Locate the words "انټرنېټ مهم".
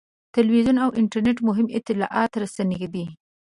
0.99-1.67